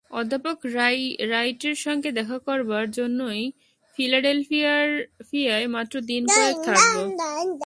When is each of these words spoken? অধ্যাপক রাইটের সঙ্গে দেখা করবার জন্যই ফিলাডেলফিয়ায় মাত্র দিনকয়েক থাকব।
অধ্যাপক 0.11 0.57
রাইটের 1.29 1.75
সঙ্গে 1.75 2.09
দেখা 2.11 2.37
করবার 2.39 2.85
জন্যই 2.91 3.43
ফিলাডেলফিয়ায় 3.97 5.67
মাত্র 5.67 5.95
দিনকয়েক 6.01 6.57
থাকব। 6.63 6.95